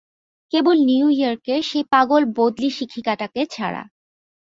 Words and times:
কেবল 0.53 0.77
নিউয়ার্কের 0.87 1.61
সেই 1.63 1.85
পাগল 1.93 2.21
বদলী 2.37 2.69
শিক্ষিকাটাকে 2.77 3.41
ছাড়া। 3.53 3.83